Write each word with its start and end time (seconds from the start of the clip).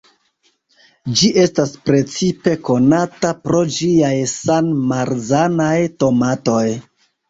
Ĝi 1.19 1.29
estas 1.43 1.75
precipe 1.91 2.55
konata 2.71 3.35
pro 3.45 3.63
ĝiaj 3.79 4.13
san-marzanaj 4.35 5.75
tomatoj. 6.03 6.69